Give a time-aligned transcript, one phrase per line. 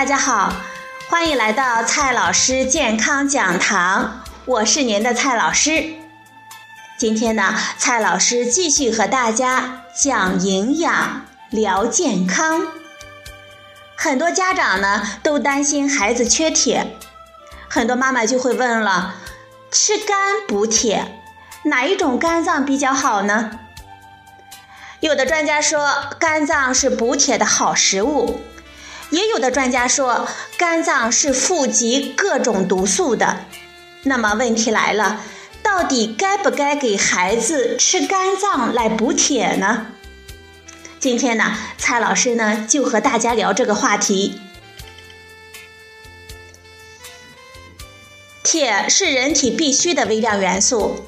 [0.00, 0.54] 大家好，
[1.10, 5.92] 欢迎来到蔡老师健康讲堂，我是您的蔡老师。
[6.96, 12.68] 今天呢，蔡老师继续和大家讲营养、聊健康。
[13.94, 16.96] 很多家长呢都担心孩子缺铁，
[17.68, 19.16] 很多妈妈就会问了：
[19.70, 20.16] 吃肝
[20.48, 21.20] 补铁，
[21.64, 23.50] 哪一种肝脏比较好呢？
[25.00, 28.40] 有的专家说肝脏是补铁的好食物。
[29.10, 33.44] 也有的专家说，肝脏是富集各种毒素的。
[34.04, 35.22] 那么问题来了，
[35.62, 39.88] 到底该不该给孩子吃肝脏来补铁呢？
[40.98, 44.40] 今天呢，蔡老师呢就和大家聊这个话题。
[48.44, 51.04] 铁是人体必需的微量元素，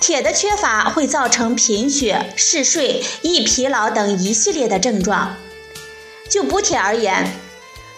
[0.00, 5.36] 铁的缺乏会造成贫血、嗜睡、易疲劳等一系列的症状。
[6.30, 7.34] 就补铁而言，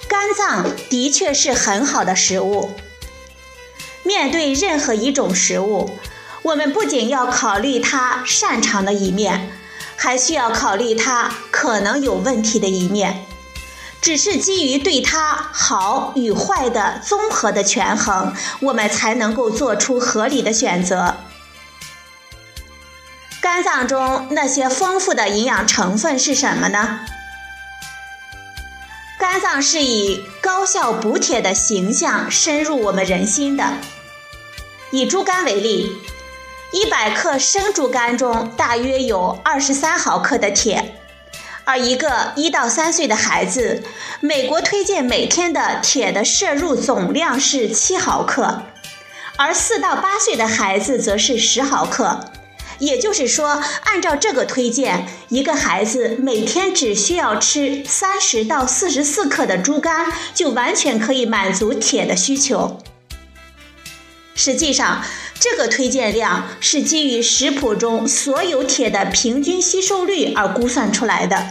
[0.08, 2.74] 肝脏的确是很好的食物。
[4.02, 5.98] 面对任何一种食物，
[6.42, 9.52] 我们不仅要考虑它擅长的一面，
[9.96, 13.26] 还需要考虑它可能有问题的一面。
[14.00, 21.18] 只是基于对它好与坏的综合的权衡，我们才能够做出合理的选择。
[23.40, 27.00] 肝脏中那些丰富的营养成分是什么呢？
[29.32, 33.78] 肝脏是以高效补铁的形象深入我们人心的。
[34.90, 35.90] 以猪肝为例，
[36.70, 40.96] 一百克生猪肝中大约有二十三毫克的铁，
[41.64, 43.82] 而一个一到三岁的孩子，
[44.20, 48.64] 美国推荐每天的铁的摄入总量是七毫克，
[49.36, 52.31] 而四到八岁的孩子则是十毫克。
[52.82, 62.80] 也就是说，按照这个推荐，一个孩子每天只需要吃三十到四十四克的猪肝，就完全可以满足铁的需求。
[64.34, 65.04] 实际上，
[65.38, 71.50] 这个推荐量是基于食谱中所有铁的平均吸收率而估算出来的。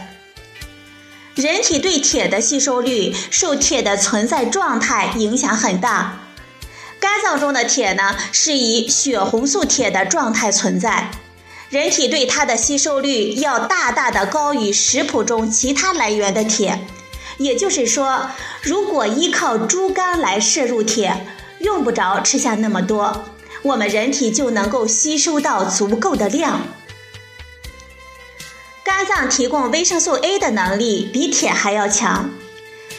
[1.34, 6.18] 人体对铁的吸收率受铁的存在状态影响很大。
[7.00, 11.10] 肝脏中的铁呢，是以血红素铁的状态存在，
[11.72, 16.86] 人体对它的吸收率要大大的高于食谱中其他来源的铁。
[17.38, 18.28] 也就是说，
[18.60, 21.26] 如果依靠猪肝来摄入铁，
[21.60, 23.24] 用不着吃下那么多，
[23.62, 26.60] 我们人体就能够吸收到足够的量。
[28.84, 32.28] 肝脏提供维生素 A 的能力比铁还要强。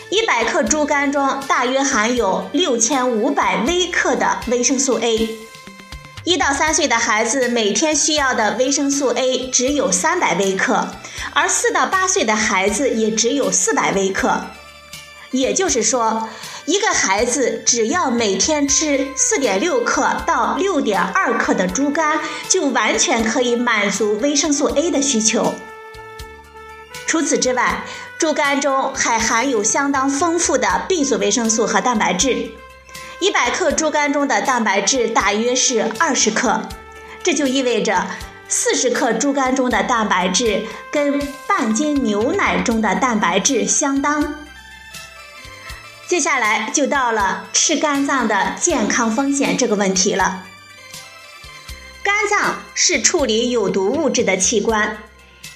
[0.10, 5.38] 一百克猪肝中大约含有六千五百微克的维生素 A，
[6.26, 10.96] 一到三岁的孩子每天需要的维生素 A 只有三百微克，
[11.34, 14.46] 而四到八岁的孩子也只有四百微克。
[15.32, 16.30] 也就是说，
[16.66, 25.54] 一个孩子只要每天吃四点六克到六点二克的猪肝，就完全可以满足维生素 A 的需求。
[27.06, 27.84] 除此之外，
[28.18, 32.52] 猪肝中还含有相当丰富的 B 族维生素和蛋白质。
[33.20, 36.68] 一百克猪肝中的蛋白质大约是二十克，
[37.24, 38.08] 这就意味着
[38.48, 44.36] 四十克猪肝中的蛋白质跟半斤牛奶中的蛋白质相当。
[46.08, 50.44] 接下来就到了吃肝脏的健康风险这个问题了。
[52.04, 54.98] 肝脏是处理有毒物质的器官。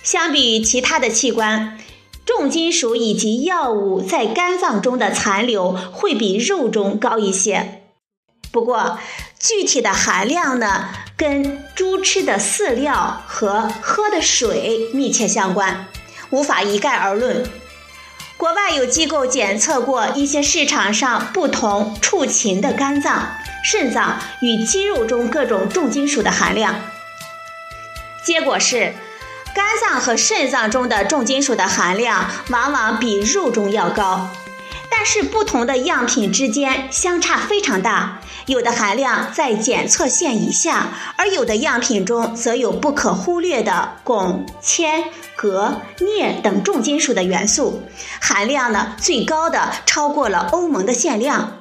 [0.04, 1.78] 相比于其他的器官，
[2.28, 7.84] 重金属以及药物在肝脏中的残留会比肉中高一些。
[8.52, 9.00] 不过，
[9.40, 15.88] 具体的含量呢，跟猪吃的饲料和喝的水密切相关，
[16.30, 17.50] 无法一概而论。
[18.36, 26.76] 国外有机构检测过一些市场上不同畜禽的肝脏、肾脏与肌肉中各种重金属的含量，
[28.22, 28.94] 结果是。
[29.58, 34.30] 肝脏和肾脏中的重金属的含量往往比肉中要高，
[34.88, 45.06] 但是不同的样品之间相差非常大，有的含量在检测线以下，而有的样品中则有不可忽略的汞、铅、
[45.36, 47.82] 镉、镍等重金属的元素，
[48.22, 51.58] 含量呢最高的超过了欧盟的限量。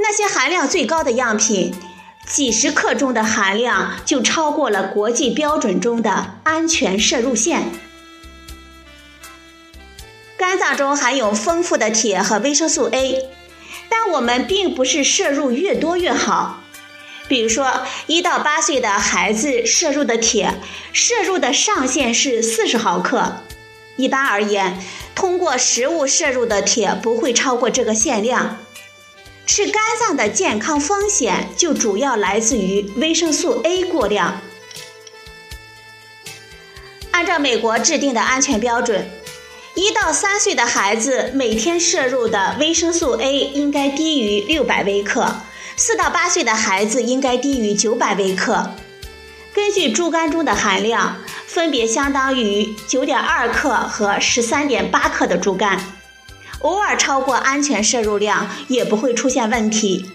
[0.00, 1.72] 那些含量最高的样品。
[2.26, 7.70] 几十克中的含量就超过了国际标准中的安全摄入线。
[10.36, 13.30] 肝脏中含有丰富的铁和维生素 A，
[13.88, 16.60] 但我们并不是摄入越多越好。
[17.28, 20.60] 比如说，一到八岁的孩子摄入的铁，
[20.92, 23.38] 摄入的上限是四十毫克。
[23.96, 24.78] 一般而言，
[25.14, 28.58] 通过食物摄入的铁不会超过这个限量。
[29.46, 34.40] 吃肝脏的健康风险就主要来自于维生素 A 过量。
[37.12, 39.08] 按照美国制定的安全标准，
[39.74, 45.42] 一到三岁的孩子每天摄入的维生素 A 应该低于六百微克，
[45.76, 48.74] 四到八岁的孩子应该低于九百微克。
[49.54, 55.95] 根据猪肝中的含量，分别相当于九点二克和十三点八克的猪肝，
[56.60, 60.10] 偶尔超过安全摄入量也不会出现问题。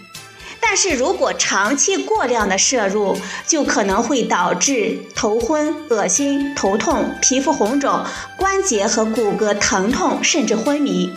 [0.64, 8.04] 但是如果长期过量的摄入，就可能会导致头昏、恶心、头痛、皮肤红肿、
[8.36, 11.12] 关节和骨骼疼痛，甚至昏迷。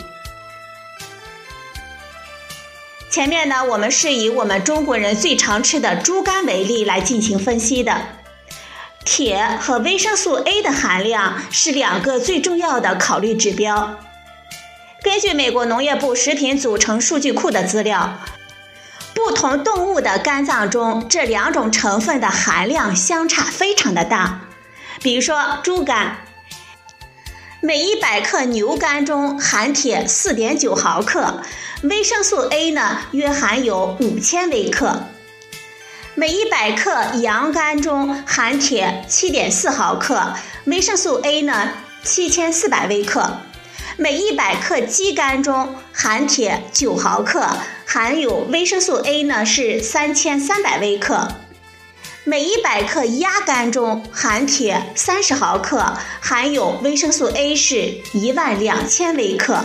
[3.08, 8.02] 前面呢，我们是以我们中国人最常吃的猪肝为例来进行分析的。
[9.04, 14.00] 铁和维生素 A 的含量是两个最重要的考虑指标。
[15.06, 18.18] 根据美国农业部食品组成数据库的资料。
[19.14, 24.40] 不同动物的肝脏中，这两种成分的含量相差非常的大。
[25.00, 26.16] 比如说，猪肝，
[27.60, 31.40] 每一百克牛肝中含铁四点九毫克，
[31.84, 35.04] 维生素 A 呢约含有五千微克；
[36.16, 43.38] 每一百克羊肝中含铁七点四毫克，维生素 A 呢七千四百微克。
[43.98, 47.48] 每一百克鸡肝中含铁九毫克，
[47.86, 51.28] 含有维生素 A 呢是三千三百微克。
[52.24, 59.64] 每一百克鸭肝中含铁三十毫克，含有维生素 A 是一万两千微克。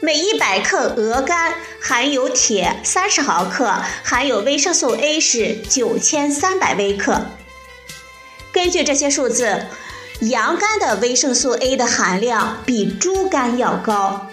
[0.00, 3.72] 每一百克鹅肝含有铁三十毫克，
[4.02, 7.26] 含有维生素 A 是九千三百微克。
[8.52, 9.66] 根据这些数字。
[10.20, 14.26] 羊肝的维生素 A 的含量比猪肝要高，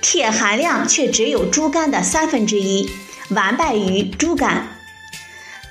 [0.00, 2.88] 铁含量却只有猪肝的三分之一，
[3.30, 4.78] 完败于猪肝。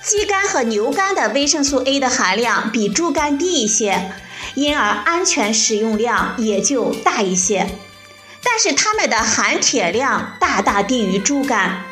[0.03, 4.12] 鸡肝和牛肝的维生素 A 的含量比猪肝低一些，
[4.56, 7.69] 因而安全使用量也就大一些。
[8.44, 11.85] 但是它们的含铁量大大低于猪肝，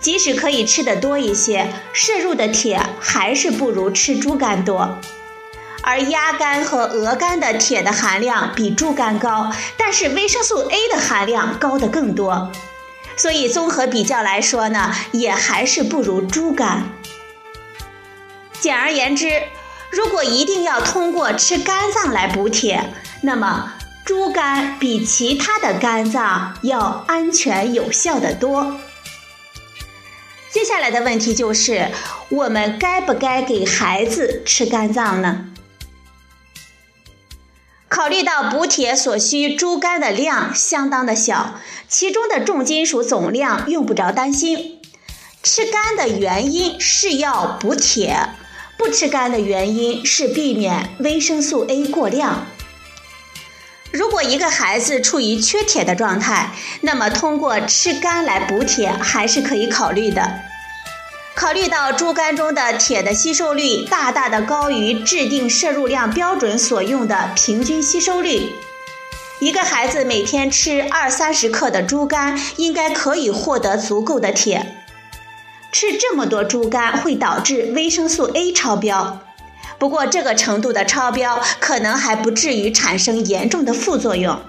[0.00, 4.98] 即使可以吃的多一些，摄入的铁还是不如吃猪肝多。
[5.90, 12.52] 而鸭肝和鹅肝的铁的含量比猪肝高，但是维生素 A 的含量高得更多，
[13.16, 16.92] 所以综合比较来说呢，也还是不如猪肝。
[18.60, 19.42] 简而言之，
[19.90, 22.92] 如果一定要通过吃肝脏来补铁，
[23.22, 23.72] 那么
[24.04, 28.76] 猪肝比其他的肝脏要安全有效的多。
[30.52, 31.90] 接下来的问题就是，
[32.28, 35.46] 我们该不该给孩子吃肝脏呢？
[37.90, 44.78] 考虑到补铁所需猪肝的量相当的小，其中的重金属总量用不着担心。
[45.42, 48.28] 吃肝的原因是要补铁，
[48.78, 52.46] 不吃肝的原因是避免维生素 A 过量。
[53.90, 60.42] 如果一个孩子处于缺铁的状态，那么通过吃肝来补铁还是可以考虑的。
[61.34, 68.52] 考虑到猪肝中的铁的吸收率大大的高于制定摄入量标准所用的平均吸收率，
[69.40, 74.76] 一个孩子每天吃二三十克的猪肝，应该可以获得足够的铁。
[75.72, 79.20] 吃这么多猪肝会导致维生素 A 超标，
[79.78, 84.40] 不过这个程度的超标可能还不至于产生严重的副作用。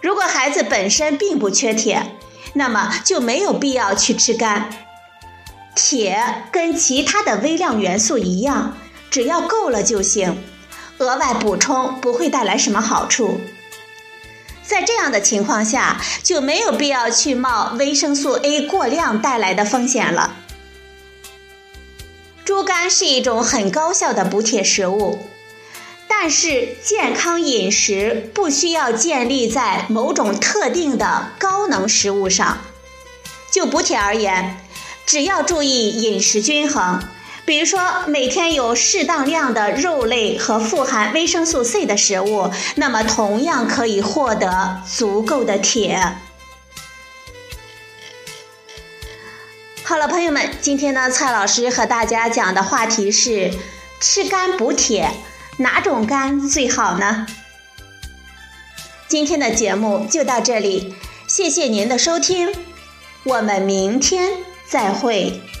[0.00, 2.16] 如果孩子本身并不缺铁，
[2.54, 4.68] 那么就没有必要去吃肝。
[5.74, 8.76] 铁跟其他的微量元素一样，
[9.10, 10.42] 只要够了就行，
[10.98, 13.40] 额外补充不会带来什么好处。
[14.62, 20.36] 在这样的情况下，就没有必要去冒维生素 A 过量带来的风险了。
[22.44, 25.26] 猪肝是一种很高效的补铁食物，
[26.06, 32.58] 但是健康饮食不需要建立在某种特定的高能食物上。
[33.50, 34.58] 就补铁而言。
[35.06, 37.02] 只要注意饮食均衡，
[37.44, 46.16] 比如说每天有适当量的肉类和富含维生素 C 的食物，那么同样可以获得足够的铁。
[49.84, 53.50] 好了，朋友们，今天呢，蔡老师和大家讲的话题是
[54.00, 55.10] 吃肝补铁，
[55.58, 57.26] 哪种肝最好呢？
[59.08, 60.94] 今天的节目就到这里，
[61.26, 62.54] 谢谢您的收听，
[63.24, 64.51] 我们明天。
[64.72, 65.51] 再会。